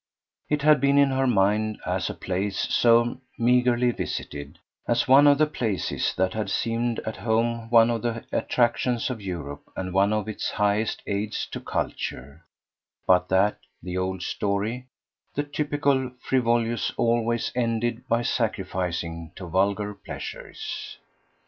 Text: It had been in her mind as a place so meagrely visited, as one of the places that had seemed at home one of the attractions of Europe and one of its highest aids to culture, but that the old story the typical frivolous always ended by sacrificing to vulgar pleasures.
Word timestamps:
It 0.49 0.63
had 0.63 0.81
been 0.81 0.97
in 0.97 1.11
her 1.11 1.27
mind 1.27 1.79
as 1.85 2.09
a 2.09 2.15
place 2.15 2.57
so 2.73 3.19
meagrely 3.37 3.91
visited, 3.91 4.57
as 4.87 5.07
one 5.07 5.27
of 5.27 5.37
the 5.37 5.45
places 5.45 6.15
that 6.15 6.33
had 6.33 6.49
seemed 6.49 6.97
at 7.05 7.17
home 7.17 7.69
one 7.69 7.91
of 7.91 8.01
the 8.01 8.25
attractions 8.31 9.11
of 9.11 9.21
Europe 9.21 9.61
and 9.75 9.93
one 9.93 10.11
of 10.11 10.27
its 10.27 10.49
highest 10.49 11.03
aids 11.05 11.45
to 11.51 11.59
culture, 11.59 12.43
but 13.05 13.29
that 13.29 13.59
the 13.83 13.95
old 13.95 14.23
story 14.23 14.87
the 15.35 15.43
typical 15.43 16.09
frivolous 16.19 16.91
always 16.97 17.51
ended 17.53 18.07
by 18.07 18.23
sacrificing 18.23 19.31
to 19.35 19.45
vulgar 19.45 19.93
pleasures. 19.93 20.97